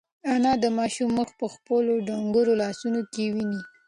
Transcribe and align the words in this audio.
انا 0.33 0.53
د 0.63 0.65
ماشوم 0.77 1.09
مخ 1.19 1.29
په 1.39 1.45
خپلو 1.53 1.93
ډنگرو 2.07 2.53
لاسونو 2.61 3.01
کې 3.13 3.23
ونیو. 3.35 3.63